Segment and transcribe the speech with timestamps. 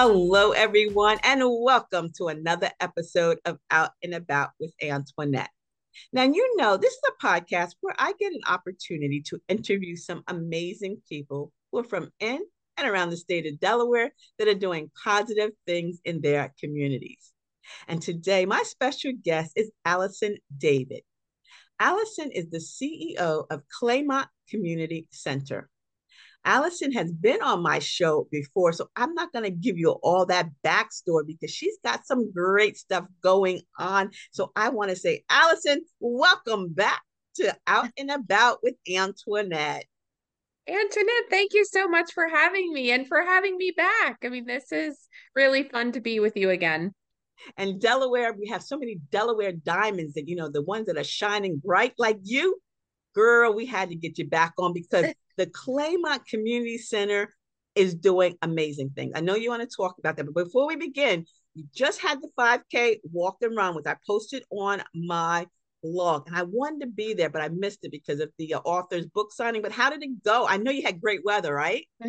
[0.00, 5.48] Hello, everyone, and welcome to another episode of Out and About with Antionette.
[6.12, 10.22] Now, you know, this is a podcast where I get an opportunity to interview some
[10.28, 12.38] amazing people who are from in
[12.76, 17.32] and around the state of Delaware that are doing positive things in their communities.
[17.88, 21.00] And today, my special guest is Allison David.
[21.80, 25.68] Allison is the CEO of Claymont Community Center.
[26.48, 30.24] Allison has been on my show before, so I'm not going to give you all
[30.26, 34.12] that backstory because she's got some great stuff going on.
[34.30, 37.02] So I want to say, Allison, welcome back
[37.34, 39.82] to Out and About with Antionette.
[40.66, 44.16] Antionette, thank you so much for having me and for having me back.
[44.24, 46.94] I mean, this is really fun to be with you again.
[47.58, 51.04] And Delaware, we have so many Delaware diamonds that, you know, the ones that are
[51.04, 52.58] shining bright like you.
[53.14, 57.32] Girl, we had to get you back on because the Claymont Community Center
[57.74, 59.12] is doing amazing things.
[59.14, 62.20] I know you want to talk about that, but before we begin, you just had
[62.20, 65.46] the 5K walk and run, which I posted on my
[65.82, 68.60] blog, and I wanted to be there, but I missed it because of the uh,
[68.64, 69.62] author's book signing.
[69.62, 70.44] But how did it go?
[70.46, 71.86] I know you had great weather, right?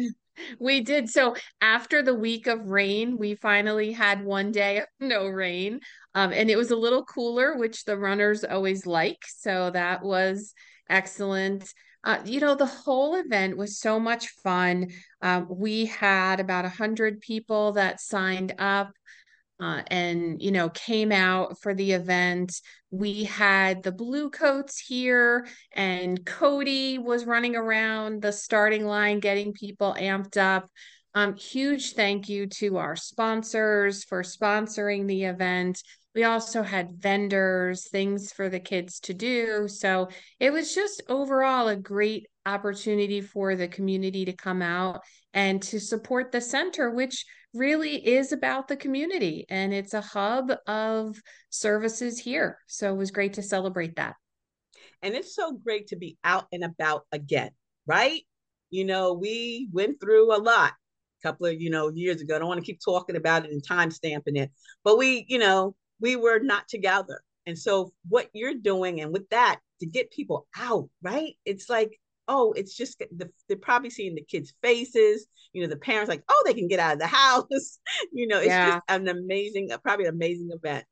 [0.57, 1.09] We did.
[1.09, 5.81] So after the week of rain, we finally had one day of no rain.
[6.15, 9.17] Um, and it was a little cooler, which the runners always like.
[9.27, 10.53] So that was
[10.89, 11.73] excellent.
[12.03, 14.87] Uh, you know, the whole event was so much fun.
[15.21, 18.91] Uh, we had about a hundred people that signed up
[19.59, 22.61] uh, and you know came out for the event.
[22.91, 29.53] We had the blue coats here, and Cody was running around the starting line, getting
[29.53, 30.69] people amped up.
[31.13, 35.81] Um, huge thank you to our sponsors for sponsoring the event.
[36.19, 39.69] We also had vendors, things for the kids to do.
[39.69, 44.99] So it was just overall a great opportunity for the community to come out
[45.33, 50.51] and to support the center, which really is about the community and it's a hub
[50.67, 51.15] of
[51.51, 52.57] services here.
[52.67, 54.15] So it was great to celebrate that.
[55.01, 57.51] And it's so great to be out and about again,
[57.87, 58.23] right?
[58.71, 60.73] You know, we went through a lot
[61.23, 62.35] a couple of, you know, years ago.
[62.35, 64.51] I don't want to keep talking about it and time stamping it,
[64.83, 67.21] but we, you know, we were not together.
[67.45, 71.33] And so what you're doing and with that to get people out, right?
[71.45, 75.25] It's like, oh, it's just the, they're probably seeing the kids' faces.
[75.51, 77.79] You know, the parents like, oh, they can get out of the house.
[78.13, 78.67] you know, it's yeah.
[78.67, 80.85] just an amazing, probably an amazing event.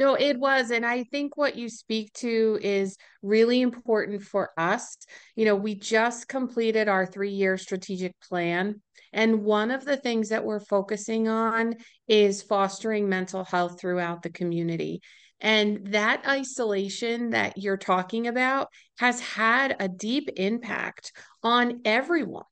[0.00, 0.70] No, it was.
[0.70, 4.96] And I think what you speak to is really important for us.
[5.36, 8.80] You know, we just completed our three year strategic plan.
[9.12, 11.74] And one of the things that we're focusing on
[12.08, 15.02] is fostering mental health throughout the community.
[15.38, 18.68] And that isolation that you're talking about
[18.98, 21.12] has had a deep impact
[21.42, 22.44] on everyone.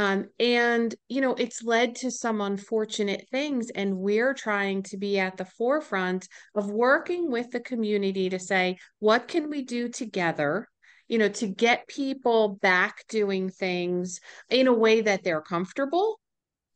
[0.00, 3.68] Um, and, you know, it's led to some unfortunate things.
[3.68, 8.78] And we're trying to be at the forefront of working with the community to say,
[9.00, 10.66] what can we do together
[11.08, 16.20] you know, to get people back doing things in a way that they're comfortable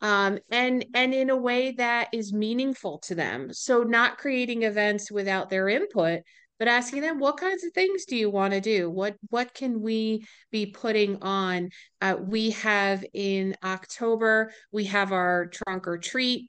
[0.01, 3.53] um, and and in a way that is meaningful to them.
[3.53, 6.23] So not creating events without their input,
[6.65, 8.89] but asking them what kinds of things do you want to do?
[8.89, 11.69] What what can we be putting on?
[12.01, 16.49] Uh, we have in October we have our trunk or treat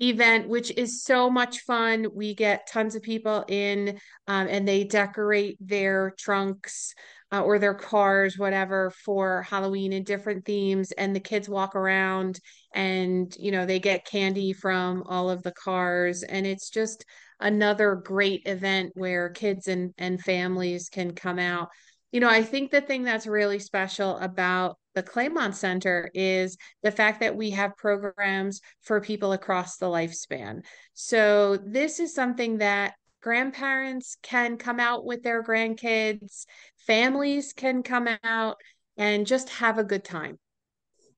[0.00, 2.06] event, which is so much fun.
[2.14, 3.98] We get tons of people in
[4.28, 6.94] um, and they decorate their trunks
[7.32, 10.92] uh, or their cars, whatever, for Halloween in different themes.
[10.92, 12.38] And the kids walk around
[12.74, 16.22] and, you know, they get candy from all of the cars.
[16.22, 17.04] And it's just
[17.40, 21.68] another great event where kids and, and families can come out.
[22.12, 26.90] You know, I think the thing that's really special about the Claymont Center is the
[26.90, 30.62] fact that we have programs for people across the lifespan.
[30.92, 36.44] So, this is something that grandparents can come out with their grandkids,
[36.86, 38.56] families can come out
[38.96, 40.38] and just have a good time.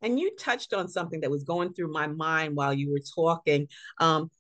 [0.05, 3.69] And you touched on something that was going through my mind while you were talking.
[3.99, 4.31] Um,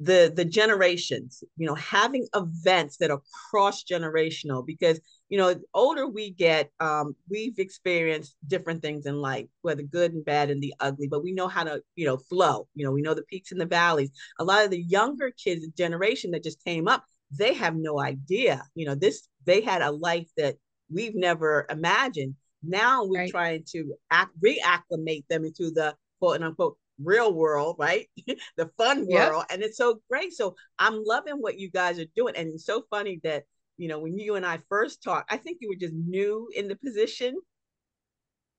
[0.00, 5.62] the the generations you know having events that are cross generational because you know the
[5.72, 10.60] older we get um we've experienced different things in life whether good and bad and
[10.60, 12.66] the ugly but we know how to you know flow.
[12.74, 14.10] You know we know the peaks and the valleys.
[14.40, 18.64] A lot of the younger kids generation that just came up they have no idea.
[18.74, 20.56] You know this they had a life that
[20.92, 22.34] we've never imagined
[22.66, 23.30] now we're right.
[23.30, 28.08] trying to act, reacclimate them into the quote unquote real world, right?
[28.56, 29.44] the fun world.
[29.48, 29.52] Yep.
[29.52, 30.32] And it's so great.
[30.32, 32.34] So I'm loving what you guys are doing.
[32.36, 33.44] And it's so funny that,
[33.76, 36.68] you know, when you and I first talked, I think you were just new in
[36.68, 37.34] the position.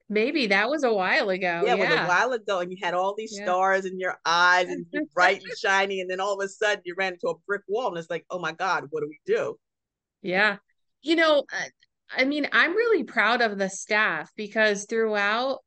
[0.08, 1.64] Maybe that was a while ago.
[1.66, 3.46] Yeah, it was a while ago, and you had all these yeah.
[3.46, 4.86] stars in your eyes and
[5.16, 7.88] bright and shiny, and then all of a sudden you ran into a brick wall,
[7.88, 9.58] and it's like, oh my god, what do we do?
[10.22, 10.58] Yeah,
[11.02, 11.66] you know, uh,
[12.10, 15.60] I mean, I'm really proud of the staff because throughout,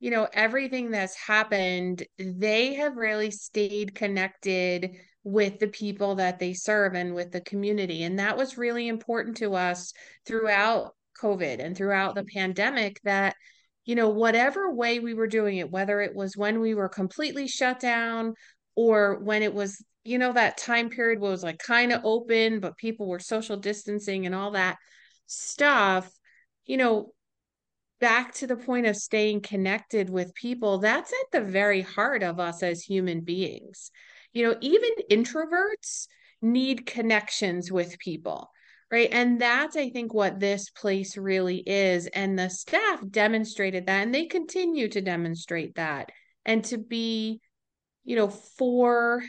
[0.00, 4.90] you know, everything that's happened, they have really stayed connected
[5.24, 9.36] with the people that they serve and with the community, and that was really important
[9.36, 9.92] to us
[10.26, 13.00] throughout COVID and throughout the pandemic.
[13.04, 13.36] That
[13.84, 17.48] you know, whatever way we were doing it, whether it was when we were completely
[17.48, 18.34] shut down
[18.76, 22.76] or when it was, you know, that time period was like kind of open, but
[22.76, 24.76] people were social distancing and all that
[25.26, 26.10] stuff,
[26.64, 27.12] you know,
[28.00, 32.40] back to the point of staying connected with people, that's at the very heart of
[32.40, 33.90] us as human beings.
[34.32, 36.08] You know, even introverts
[36.40, 38.50] need connections with people
[38.92, 39.08] right?
[39.10, 42.06] And that's i think what this place really is.
[42.08, 46.10] And the staff demonstrated that and they continue to demonstrate that
[46.44, 47.40] and to be
[48.04, 49.24] you know for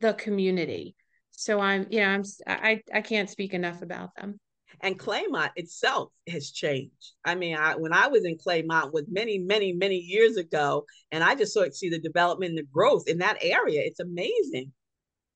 [0.00, 0.94] the community.
[1.30, 4.38] So i'm you know i'm i i can't speak enough about them
[4.80, 7.12] and Claymont itself has changed.
[7.24, 11.24] I mean, I, when I was in Claymont was many, many, many years ago, and
[11.24, 13.82] I just saw it see the development and the growth in that area.
[13.84, 14.72] It's amazing.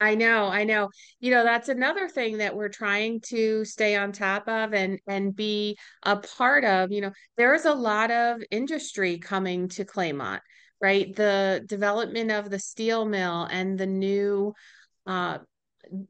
[0.01, 0.91] I know, I know.
[1.21, 5.35] You know, that's another thing that we're trying to stay on top of and and
[5.35, 6.91] be a part of.
[6.91, 10.41] You know, there's a lot of industry coming to Claymont,
[10.81, 11.15] right?
[11.15, 14.55] The development of the steel mill and the new
[15.07, 15.39] uh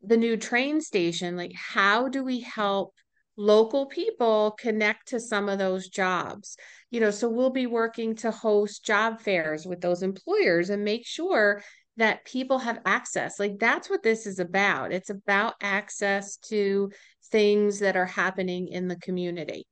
[0.03, 2.95] the new train station, like how do we help
[3.37, 6.57] local people connect to some of those jobs?
[6.91, 11.07] You know, so we'll be working to host job fairs with those employers and make
[11.07, 11.63] sure
[11.97, 13.39] that people have access.
[13.39, 14.93] Like that's what this is about.
[14.93, 16.91] It's about access to
[17.31, 19.67] things that are happening in the community.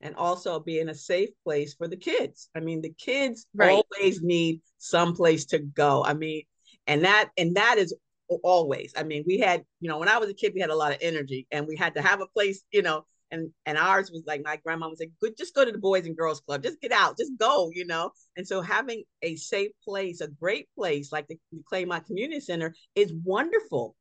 [0.00, 2.48] And also being a safe place for the kids.
[2.56, 3.70] I mean, the kids right.
[3.70, 6.04] always need some place to go.
[6.04, 6.42] I mean,
[6.86, 7.94] and that and that is
[8.28, 8.92] always.
[8.96, 10.92] I mean, we had, you know, when I was a kid, we had a lot
[10.92, 14.22] of energy and we had to have a place, you know, and and ours was
[14.26, 16.62] like my grandma would say, "Good, just go to the Boys and Girls Club.
[16.62, 18.10] Just get out, just go," you know.
[18.36, 22.74] And so having a safe place, a great place like the, the Claymont Community Center
[22.94, 23.96] is wonderful.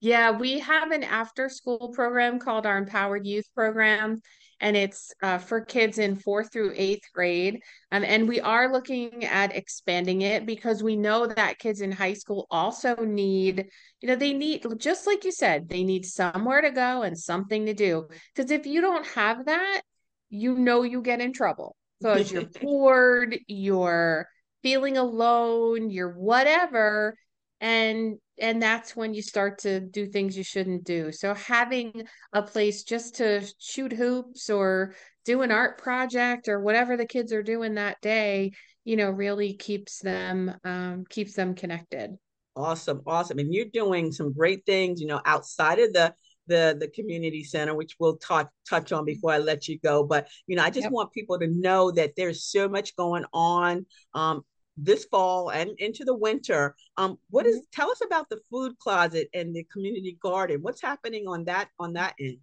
[0.00, 4.20] Yeah, we have an after school program called our Empowered Youth Program
[4.62, 7.60] and it's uh, for kids in fourth through eighth grade.
[7.90, 12.14] Um, and we are looking at expanding it because we know that kids in high
[12.14, 13.66] school also need,
[14.00, 17.66] you know, they need, just like you said, they need somewhere to go and something
[17.66, 18.06] to do.
[18.34, 19.82] Because if you don't have that,
[20.30, 24.28] you know you get in trouble because you're bored, you're
[24.62, 27.16] feeling alone, you're whatever.
[27.62, 31.12] And and that's when you start to do things you shouldn't do.
[31.12, 34.94] So having a place just to shoot hoops or
[35.24, 38.50] do an art project or whatever the kids are doing that day,
[38.84, 42.18] you know, really keeps them um, keeps them connected.
[42.56, 46.12] Awesome, awesome, and you're doing some great things, you know, outside of the
[46.48, 50.26] the the community center which we'll talk touch on before i let you go but
[50.48, 50.90] you know i just yep.
[50.90, 54.42] want people to know that there's so much going on um,
[54.76, 56.74] this fall and into the winter.
[56.96, 57.80] Um, what is mm-hmm.
[57.80, 60.62] tell us about the food closet and the community garden?
[60.62, 62.38] What's happening on that on that end?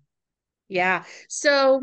[0.68, 1.04] Yeah.
[1.28, 1.82] So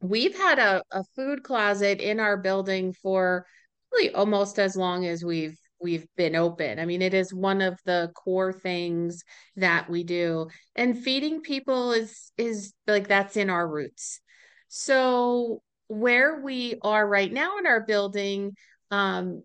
[0.00, 3.46] we've had a, a food closet in our building for
[3.92, 6.78] really almost as long as we've we've been open.
[6.78, 9.24] I mean, it is one of the core things
[9.56, 10.48] that we do.
[10.74, 14.20] And feeding people is is like that's in our roots.
[14.68, 18.56] So where we are right now in our building,
[18.90, 19.42] um,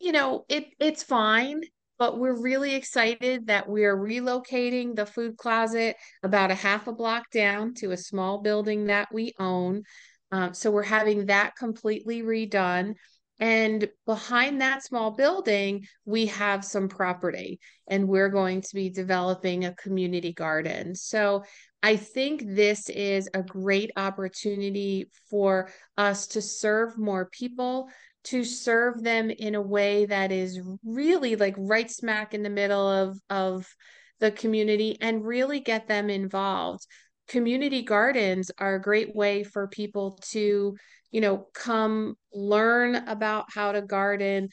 [0.00, 1.62] you know, it it's fine,
[1.98, 7.30] but we're really excited that we're relocating the food closet about a half a block
[7.32, 9.82] down to a small building that we own.
[10.30, 12.94] Um, so we're having that completely redone.
[13.40, 19.64] And behind that small building, we have some property, and we're going to be developing
[19.64, 20.96] a community garden.
[20.96, 21.44] So
[21.80, 27.88] I think this is a great opportunity for us to serve more people,
[28.30, 32.86] to serve them in a way that is really like right smack in the middle
[32.86, 33.66] of of
[34.20, 36.86] the community and really get them involved.
[37.28, 40.76] Community gardens are a great way for people to
[41.10, 44.48] you know come learn about how to garden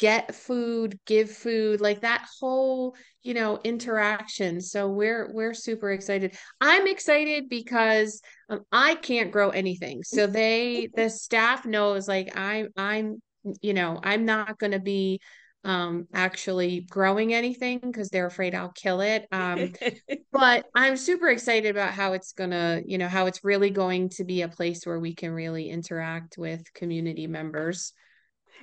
[0.00, 6.34] get food give food like that whole you know interaction so we're we're super excited
[6.60, 12.68] i'm excited because um, i can't grow anything so they the staff knows like i'm
[12.76, 13.22] i'm
[13.60, 15.20] you know i'm not going to be
[15.62, 19.26] um, actually growing anything because they're afraid I'll kill it.
[19.30, 19.74] Um,
[20.32, 24.24] but I'm super excited about how it's gonna, you know, how it's really going to
[24.24, 27.92] be a place where we can really interact with community members.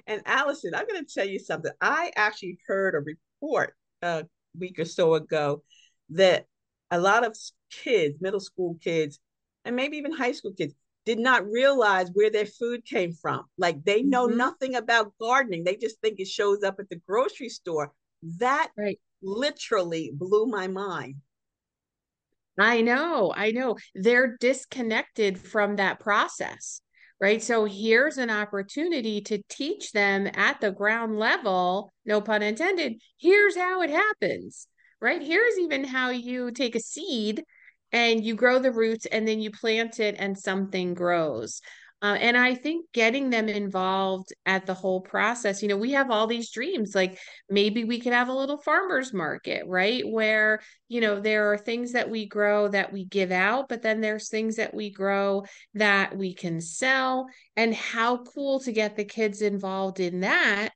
[0.05, 1.71] And Allison, I'm going to tell you something.
[1.81, 4.25] I actually heard a report a
[4.57, 5.63] week or so ago
[6.09, 6.45] that
[6.91, 7.35] a lot of
[7.71, 9.19] kids, middle school kids,
[9.65, 10.73] and maybe even high school kids,
[11.05, 13.43] did not realize where their food came from.
[13.57, 14.37] Like they know mm-hmm.
[14.37, 15.63] nothing about gardening.
[15.63, 17.93] They just think it shows up at the grocery store.
[18.39, 18.99] That right.
[19.21, 21.15] literally blew my mind.
[22.59, 23.77] I know, I know.
[23.93, 26.81] They're disconnected from that process,
[27.19, 27.41] right?
[27.41, 33.01] So here's an opportunity to teach them at the ground level, no pun intended.
[33.19, 34.67] Here's how it happens,
[35.01, 35.21] right?
[35.21, 37.43] Here's even how you take a seed
[37.91, 41.61] and you grow the roots and then you plant it and something grows.
[41.99, 46.11] Uh, and I think getting them involved at the whole process, you know, we have
[46.11, 46.93] all these dreams.
[46.93, 47.17] Like
[47.49, 50.03] maybe we could have a little farmer's market, right?
[50.07, 53.99] Where, you know, there are things that we grow that we give out, but then
[53.99, 57.25] there's things that we grow that we can sell.
[57.55, 60.73] And how cool to get the kids involved in that,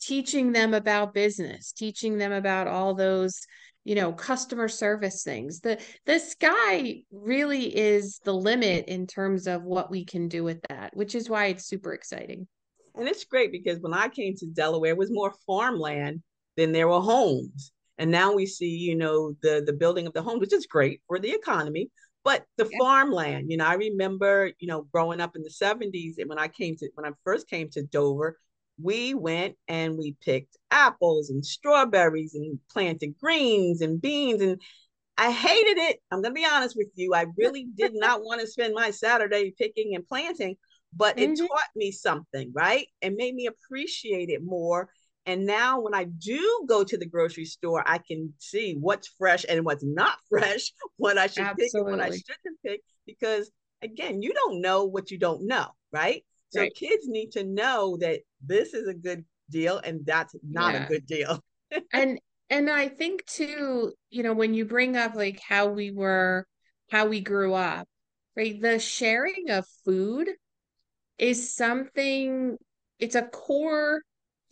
[0.00, 3.40] teaching them about business, teaching them about all those
[3.84, 5.60] you know customer service things.
[5.60, 10.60] The the sky really is the limit in terms of what we can do with
[10.68, 12.46] that which is why it's super exciting.
[12.96, 16.22] And it's great because when i came to delaware it was more farmland
[16.56, 17.72] than there were homes.
[17.98, 21.00] And now we see you know the the building of the homes which is great
[21.06, 21.90] for the economy
[22.24, 22.78] but the yeah.
[22.80, 26.48] farmland you know i remember you know growing up in the 70s and when i
[26.48, 28.38] came to when i first came to dover
[28.80, 34.60] we went and we picked apples and strawberries and planted greens and beans and
[35.16, 36.00] I hated it.
[36.10, 37.14] I'm going to be honest with you.
[37.14, 40.56] I really did not want to spend my Saturday picking and planting,
[40.92, 41.46] but it mm-hmm.
[41.46, 42.86] taught me something, right?
[43.02, 44.88] And made me appreciate it more.
[45.26, 49.44] And now when I do go to the grocery store, I can see what's fresh
[49.48, 51.66] and what's not fresh, what I should Absolutely.
[51.66, 53.50] pick and what I shouldn't pick, because
[53.82, 56.24] again, you don't know what you don't know, right?
[56.54, 56.74] So right.
[56.74, 60.84] kids need to know that this is a good deal and that's not yeah.
[60.84, 61.44] a good deal.
[61.92, 66.46] and and I think too, you know, when you bring up like how we were
[66.92, 67.88] how we grew up,
[68.36, 68.60] right?
[68.60, 70.28] The sharing of food
[71.18, 72.56] is something
[73.00, 74.02] it's a core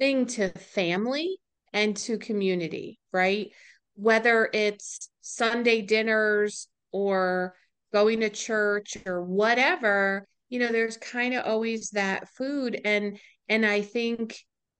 [0.00, 1.36] thing to family
[1.72, 3.52] and to community, right?
[3.94, 7.54] Whether it's Sunday dinners or
[7.92, 13.18] going to church or whatever, you know there's kind of always that food and
[13.48, 14.36] and i think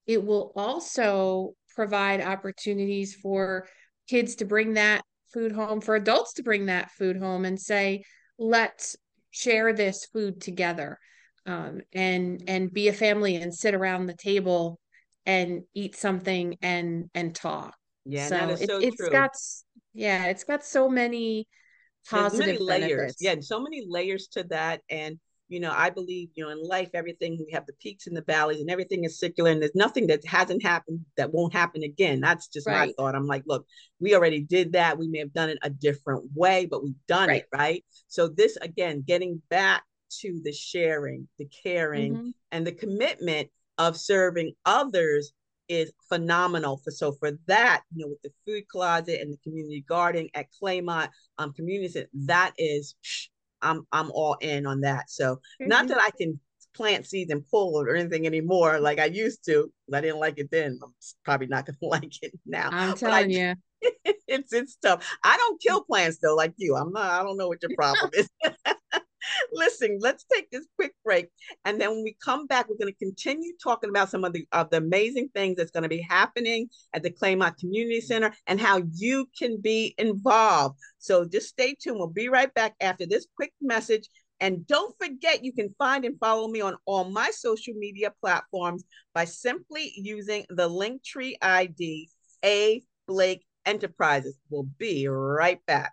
[0.07, 3.67] it will also provide opportunities for
[4.07, 5.03] kids to bring that
[5.33, 8.05] food home for adults to bring that food home and say
[8.39, 8.97] let's
[9.31, 10.99] share this food together
[11.47, 14.79] um, and and be a family and sit around the table
[15.25, 17.75] and eat something and and talk
[18.05, 19.11] yeah so, it, so it's true.
[19.11, 19.31] got
[19.95, 21.49] yeah it's got so many
[22.11, 23.23] positive many layers benefits.
[23.23, 25.19] yeah so many layers to that and
[25.53, 28.23] you know, I believe, you know, in life, everything we have the peaks and the
[28.23, 32.21] valleys, and everything is circular, and there's nothing that hasn't happened that won't happen again.
[32.21, 32.89] That's just right.
[32.89, 33.15] my thought.
[33.15, 33.67] I'm like, look,
[34.01, 34.99] we already did that.
[34.99, 37.43] We may have done it a different way, but we've done right.
[37.43, 37.85] it right.
[38.09, 39.85] So this again, getting back
[40.21, 42.29] to the sharing, the caring, mm-hmm.
[42.51, 45.33] and the commitment of serving others
[45.69, 49.83] is phenomenal for so for that you know with the food closet and the community
[49.89, 52.95] garden at claymont um community that is
[53.63, 55.11] I'm I'm all in on that.
[55.11, 55.69] So mm-hmm.
[55.69, 56.39] not that I can
[56.75, 59.71] plant seeds and pull or anything anymore like I used to.
[59.93, 60.79] I didn't like it then.
[60.83, 62.71] I'm probably not gonna like it now.
[62.73, 63.91] I'm telling I, you.
[64.27, 65.07] it's it's tough.
[65.25, 66.77] I don't kill plants though, like you.
[66.77, 68.29] I'm not, I don't know what your problem is.
[69.53, 71.29] Listen, let's take this quick break.
[71.65, 74.47] And then when we come back, we're going to continue talking about some of the
[74.53, 78.61] of the amazing things that's going to be happening at the Claymont Community Center and
[78.61, 80.79] how you can be involved.
[80.99, 81.99] So just stay tuned.
[81.99, 84.09] We'll be right back after this quick message.
[84.41, 88.83] And don't forget, you can find and follow me on all my social media platforms
[89.15, 92.09] by simply using the Linktree ID
[92.45, 94.37] A Blake Enterprises.
[94.51, 95.93] We'll be right back.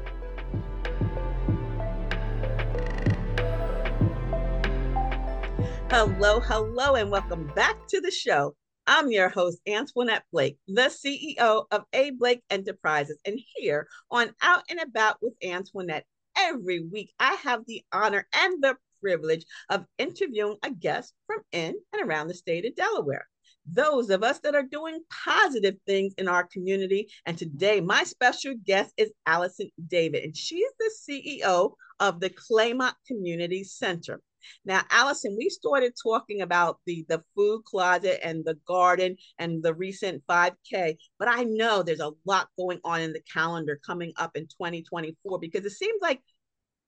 [5.93, 8.55] Hello, hello, and welcome back to the show.
[8.87, 12.11] I'm your host, Antionette Blake, the CEO of A.
[12.11, 13.19] Blake Enterprises.
[13.25, 16.03] And here on Out and About with Antionette,
[16.37, 21.75] every week I have the honor and the privilege of interviewing a guest from in
[21.91, 23.27] and around the state of Delaware.
[23.65, 27.09] Those of us that are doing positive things in our community.
[27.25, 30.91] And today, my special guest is Allison David, and she's the
[31.35, 34.21] CEO of the Claymont Community Center.
[34.65, 39.73] Now, Allison, we started talking about the the food closet and the garden and the
[39.73, 44.35] recent 5K, but I know there's a lot going on in the calendar coming up
[44.35, 46.21] in 2024 because it seems like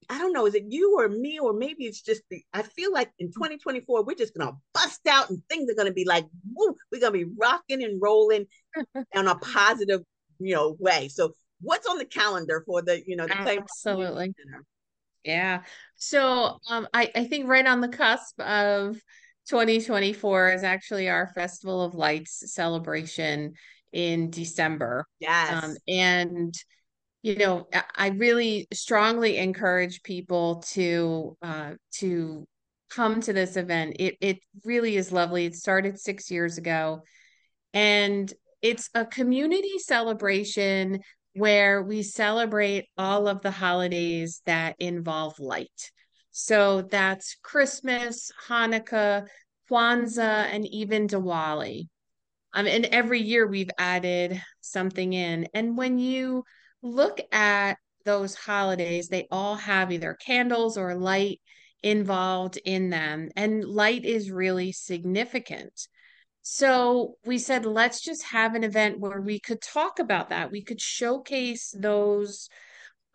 [0.10, 2.92] I don't know, is it you or me, or maybe it's just the I feel
[2.92, 6.76] like in 2024, we're just gonna bust out and things are gonna be like, woo,
[6.92, 8.46] we're gonna be rocking and rolling
[8.96, 10.02] in a positive,
[10.40, 11.08] you know, way.
[11.08, 14.34] So what's on the calendar for the, you know, the Absolutely.
[15.24, 15.64] Yeah.
[15.96, 18.98] So um, I, I think right on the cusp of
[19.50, 23.54] 2024 is actually our Festival of Lights celebration
[23.92, 25.00] in December.
[25.00, 25.64] Um, Yes.
[25.64, 26.54] Um, and,
[27.22, 32.46] you know, I really strongly encourage people to uh, to
[32.90, 33.96] come to this event.
[34.00, 35.46] It it really is lovely.
[35.46, 37.04] It started six years ago,
[37.74, 41.00] and it's a community celebration
[41.34, 45.92] where we celebrate all of the holidays that involve light.
[46.32, 49.28] So that's Christmas, Hanukkah,
[49.70, 51.88] Kwanzaa, and even Diwali.
[52.54, 55.48] Um, and every year we've added something in.
[55.54, 56.44] And when you
[56.82, 61.42] look at those holidays, they all have either candles or light
[61.82, 63.30] involved in them.
[63.36, 65.88] And light is really significant.
[66.44, 70.52] So we said, let's just have an event where we could talk about that.
[70.52, 72.50] We could showcase those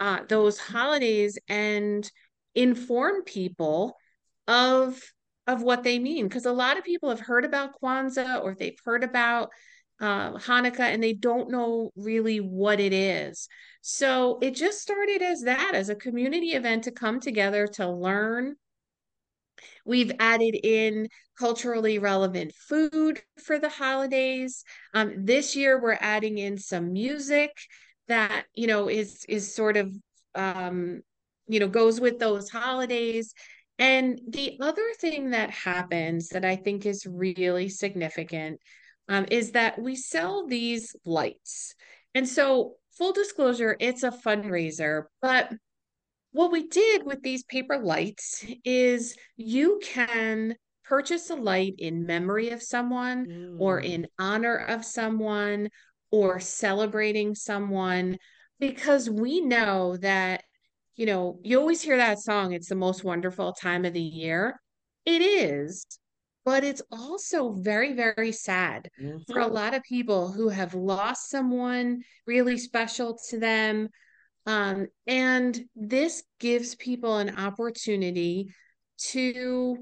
[0.00, 2.10] uh, those holidays and
[2.54, 3.96] inform people
[4.46, 5.00] of
[5.46, 6.26] of what they mean.
[6.26, 9.50] Because a lot of people have heard about Kwanzaa or they've heard about
[10.00, 13.48] uh, Hanukkah and they don't know really what it is.
[13.82, 18.56] So it just started as that, as a community event to come together to learn
[19.84, 24.64] We've added in culturally relevant food for the holidays.
[24.94, 27.50] Um, this year, we're adding in some music
[28.08, 29.92] that you know is is sort of
[30.34, 31.02] um,
[31.46, 33.32] you know goes with those holidays.
[33.78, 38.60] And the other thing that happens that I think is really significant
[39.08, 41.74] um, is that we sell these lights.
[42.14, 45.52] And so, full disclosure, it's a fundraiser, but
[46.32, 52.50] what we did with these paper lights is you can purchase a light in memory
[52.50, 53.56] of someone mm.
[53.58, 55.68] or in honor of someone
[56.10, 58.16] or celebrating someone
[58.58, 60.42] because we know that
[60.96, 64.58] you know you always hear that song it's the most wonderful time of the year
[65.04, 65.84] it is
[66.44, 69.18] but it's also very very sad mm-hmm.
[69.30, 69.54] for a mm-hmm.
[69.54, 73.88] lot of people who have lost someone really special to them
[74.48, 78.48] um, and this gives people an opportunity
[79.10, 79.76] to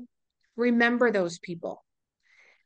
[0.56, 1.84] remember those people,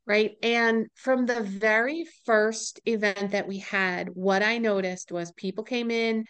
[0.07, 0.31] right?
[0.43, 5.91] And from the very first event that we had, what I noticed was people came
[5.91, 6.25] in,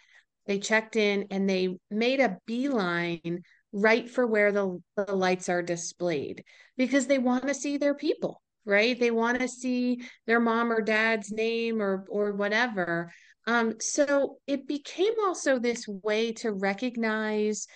[0.45, 3.39] they checked in, and they made a beeline
[3.71, 6.43] right for where the, the lights are displayed
[6.75, 10.81] because they want to see their people right they want to see their mom or
[10.81, 13.11] dad's name or or whatever
[13.47, 17.67] um, so it became also this way to recognize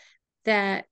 [0.46, 0.86] that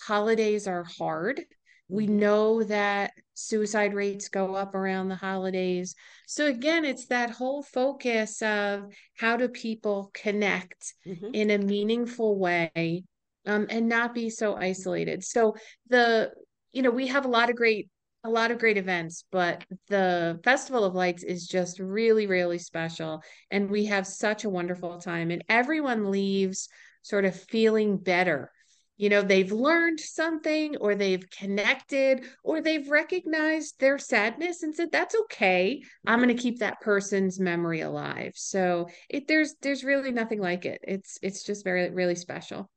[0.00, 1.42] holidays are hard.
[1.88, 2.18] We mm-hmm.
[2.18, 5.94] know that suicide rates go up around the holidays.
[6.26, 8.84] So, again, it's that whole focus of
[9.18, 11.34] how do people connect mm-hmm.
[11.34, 13.04] in a meaningful way
[13.46, 15.24] um, and not be so isolated.
[15.24, 15.56] So,
[15.88, 16.30] the
[16.72, 17.90] you know, we have a lot of great
[18.22, 23.22] a lot of great events, but the Festival of Lights is just really, really special.
[23.50, 26.68] And we have such a wonderful time, and everyone leaves
[27.02, 28.50] sort of feeling better.
[28.98, 34.92] You know, they've learned something, or they've connected, or they've recognized their sadness and said,
[34.92, 35.82] "That's okay.
[36.06, 40.66] I'm going to keep that person's memory alive." So it there's there's really nothing like
[40.66, 40.82] it.
[40.82, 42.70] It's it's just very really special.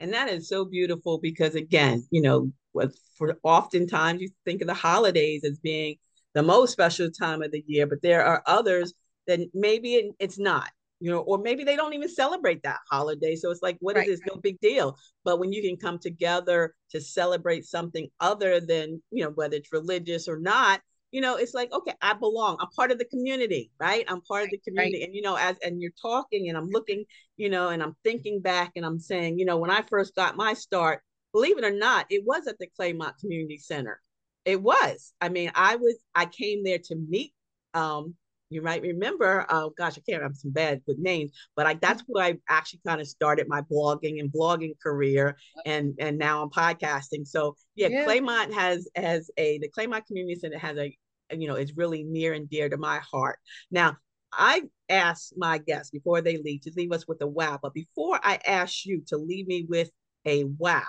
[0.00, 2.50] And that is so beautiful because again, you know,
[3.16, 5.96] for oftentimes you think of the holidays as being
[6.34, 8.94] the most special time of the year, but there are others
[9.26, 13.36] that maybe it, it's not you know, or maybe they don't even celebrate that holiday.
[13.36, 14.08] So it's like, what right.
[14.08, 14.28] is this?
[14.28, 14.98] No big deal.
[15.24, 19.72] But when you can come together to celebrate something other than, you know, whether it's
[19.72, 22.58] religious or not, you know, it's like, okay, I belong.
[22.60, 24.04] I'm part of the community, right?
[24.08, 24.98] I'm part of the community.
[24.98, 25.06] Right.
[25.06, 27.04] And, you know, as, and you're talking and I'm looking,
[27.36, 30.36] you know, and I'm thinking back and I'm saying, you know, when I first got
[30.36, 31.00] my start,
[31.38, 34.00] believe it or not, it was at the Claymont Community Center.
[34.44, 35.12] It was.
[35.20, 37.32] I mean, I was, I came there to meet
[37.74, 38.14] um,
[38.50, 42.02] you might remember, oh gosh, I can't, I'm some bad with names, but I that's
[42.06, 46.50] where I actually kind of started my blogging and blogging career and and now I'm
[46.50, 47.26] podcasting.
[47.26, 48.06] So yeah, yeah.
[48.06, 50.96] Claymont has has a the Claymont Community Center has a
[51.30, 53.38] you know is really near and dear to my heart.
[53.70, 53.98] Now
[54.32, 58.18] I ask my guests before they leave to leave us with a wow, but before
[58.22, 59.90] I ask you to leave me with
[60.24, 60.82] a wow,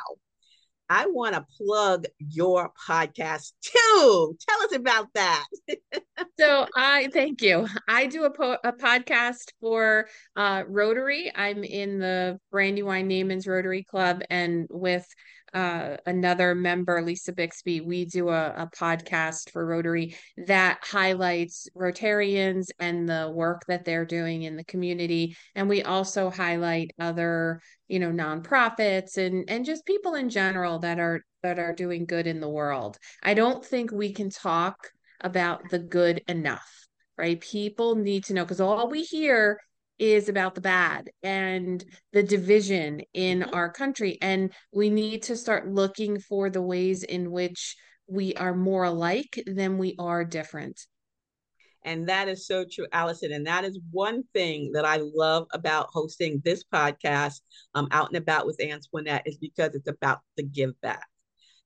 [0.89, 4.37] I want to plug your podcast too.
[4.47, 5.45] Tell us about that.
[6.39, 7.67] so I thank you.
[7.87, 11.31] I do a, po- a podcast for uh, Rotary.
[11.35, 15.07] I'm in the Brandywine Neiman's Rotary Club, and with
[15.53, 22.67] uh, another member, Lisa Bixby, we do a, a podcast for Rotary that highlights Rotarians
[22.79, 25.35] and the work that they're doing in the community.
[25.55, 30.99] And we also highlight other, you know, nonprofits and and just people in general that
[30.99, 32.97] are that are doing good in the world.
[33.23, 37.39] I don't think we can talk about the good enough, right?
[37.39, 39.59] People need to know because all we hear
[39.99, 41.83] is about the bad and
[42.13, 43.53] the division in mm-hmm.
[43.53, 44.17] our country.
[44.21, 47.75] And we need to start looking for the ways in which
[48.07, 50.79] we are more alike than we are different.
[51.83, 53.31] And that is so true, Allison.
[53.31, 57.41] And that is one thing that I love about hosting this podcast,
[57.73, 61.07] um, Out and About with Antionette, is because it's about the give back.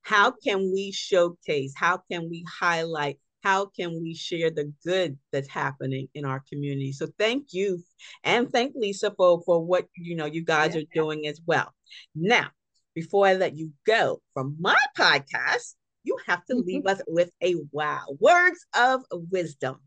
[0.01, 1.73] How can we showcase?
[1.75, 6.93] How can we highlight how can we share the good that's happening in our community?
[6.93, 7.83] So thank you
[8.23, 10.81] and thank lisa for for what you know you guys yeah.
[10.81, 11.73] are doing as well.
[12.15, 12.47] Now
[12.95, 16.67] before i let you go from my podcast you have to mm-hmm.
[16.67, 19.77] leave us with a wow words of wisdom.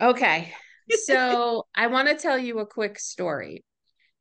[0.00, 0.52] Okay.
[1.04, 3.62] So i want to tell you a quick story.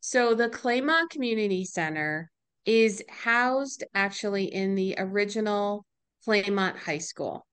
[0.01, 2.29] So the claymont community center
[2.65, 5.85] is housed actually in the original
[6.27, 7.46] claymont high school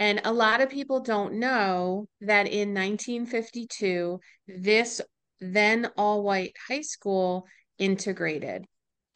[0.00, 5.02] and a lot of people don't know that in 1952, this
[5.40, 7.46] then all white high school
[7.78, 8.64] integrated.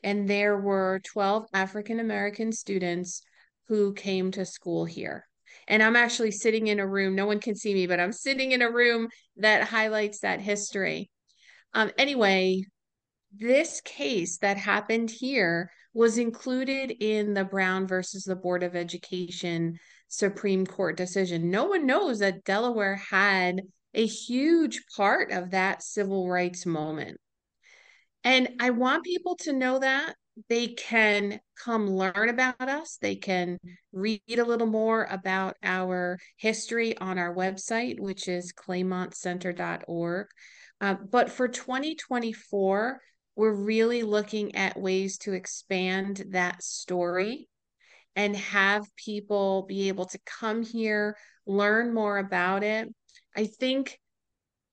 [0.03, 3.23] And there were 12 African American students
[3.69, 5.27] who came to school here.
[5.67, 8.53] And I'm actually sitting in a room, no one can see me, but I'm sitting
[8.53, 11.11] in a room that highlights that history.
[11.73, 12.65] Um, anyway,
[13.35, 19.79] this case that happened here was included in the Brown versus the Board of Education
[20.09, 21.51] Supreme Court decision.
[21.51, 23.63] No one knows that Delaware had
[23.95, 27.19] a huge part of that civil rights moment.
[28.25, 30.15] And I want people to know that
[30.49, 32.99] they can come learn about us.
[33.01, 33.59] They can
[33.93, 40.27] read a little more about our history on our website, which is claymontcenter.org.
[40.81, 43.01] Uh, but for 2024,
[43.37, 47.49] we're really looking at ways to expand that story
[48.17, 52.89] and have people be able to come here, learn more about it.
[53.37, 53.99] I think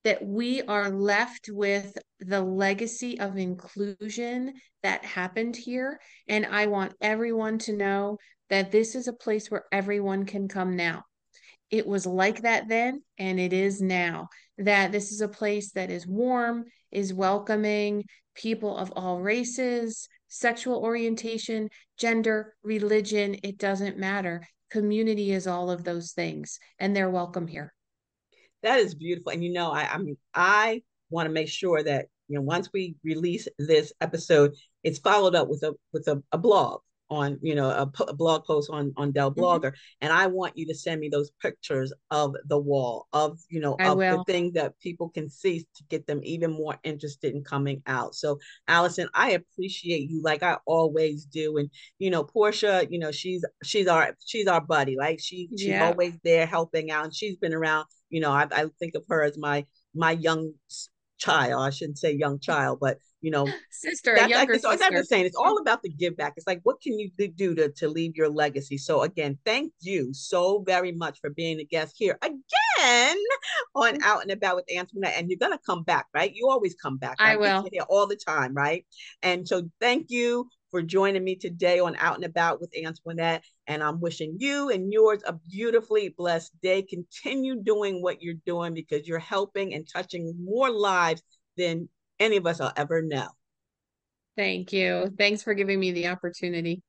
[0.03, 5.99] that we are left with the legacy of inclusion that happened here.
[6.27, 8.17] And I want everyone to know
[8.49, 11.03] that this is a place where everyone can come now.
[11.69, 14.27] It was like that then, and it is now.
[14.57, 18.03] That this is a place that is warm, is welcoming,
[18.35, 24.47] people of all races, sexual orientation, gender, religion, it doesn't matter.
[24.71, 27.73] Community is all of those things, and they're welcome here.
[28.63, 29.33] That is beautiful.
[29.33, 32.69] And you know, I I mean, I want to make sure that you know once
[32.73, 37.53] we release this episode, it's followed up with a with a, a blog on you
[37.53, 39.41] know a, a, blog post on on Dell mm-hmm.
[39.41, 40.01] Blogger, mm-hmm.
[40.01, 43.75] and I want you to send me those pictures of the wall of you know
[43.79, 44.17] I of will.
[44.17, 48.15] the thing that people can see to get them even more interested in coming out.
[48.15, 51.69] So Allison, I appreciate you like I always do, and
[51.99, 55.87] you know Portia, you know she's she's our she's our buddy, like she she's yeah.
[55.87, 57.85] always there helping out, and she's been around.
[58.09, 60.53] You know I, I think of her as my my young
[61.21, 61.61] child.
[61.61, 64.83] I shouldn't say young child, but you know, sister, that's, younger like, sister.
[64.83, 66.33] I'm just saying it's all about the give back.
[66.35, 68.77] It's like, what can you do to, to leave your legacy?
[68.77, 73.17] So again, thank you so very much for being a guest here again
[73.75, 74.03] on mm.
[74.03, 75.13] Out and About with Antionette.
[75.17, 76.33] And you're gonna come back, right?
[76.33, 77.19] You always come back.
[77.19, 77.33] Right?
[77.33, 78.85] I will here all the time, right?
[79.21, 83.41] And so thank you for joining me today on Out and About with Antionette.
[83.67, 86.81] And I'm wishing you and yours a beautifully blessed day.
[86.81, 91.21] Continue doing what you're doing because you're helping and touching more lives
[91.57, 93.27] than any of us will ever know.
[94.37, 95.11] Thank you.
[95.17, 96.81] Thanks for giving me the opportunity.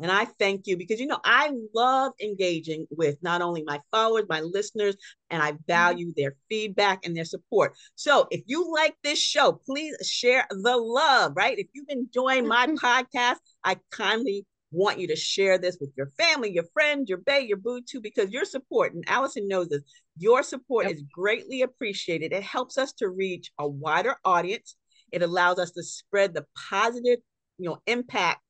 [0.00, 4.24] And I thank you because, you know, I love engaging with not only my followers,
[4.28, 4.96] my listeners,
[5.28, 5.62] and I mm-hmm.
[5.66, 7.74] value their feedback and their support.
[7.94, 11.58] So if you like this show, please share the love, right?
[11.58, 16.52] If you've enjoyed my podcast, I kindly want you to share this with your family,
[16.52, 19.82] your friends, your bae, your boo too, because your support, and Allison knows this,
[20.16, 20.94] your support yep.
[20.94, 22.32] is greatly appreciated.
[22.32, 24.76] It helps us to reach a wider audience.
[25.12, 27.18] It allows us to spread the positive,
[27.58, 28.40] you know, impact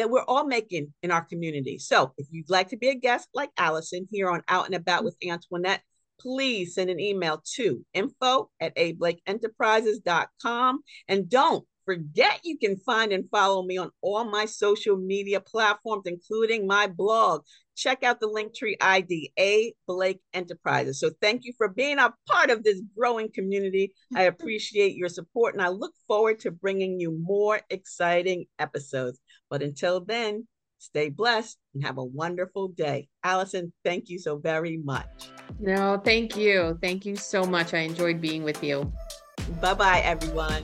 [0.00, 1.78] that we're all making in our community.
[1.78, 5.04] So if you'd like to be a guest like Allison here on Out and About
[5.04, 5.80] with Antionette,
[6.18, 10.80] please send an email to info at ablakeenterprises.com.
[11.06, 16.04] And don't forget you can find and follow me on all my social media platforms,
[16.06, 17.42] including my blog.
[17.76, 20.98] Check out the Linktree ID, A Blake Enterprises.
[20.98, 23.92] So thank you for being a part of this growing community.
[24.14, 29.20] I appreciate your support and I look forward to bringing you more exciting episodes.
[29.50, 30.46] But until then,
[30.78, 33.08] stay blessed and have a wonderful day.
[33.22, 35.06] Allison, thank you so very much.
[35.58, 36.78] No, thank you.
[36.80, 37.74] Thank you so much.
[37.74, 38.90] I enjoyed being with you.
[39.60, 40.62] Bye bye, everyone.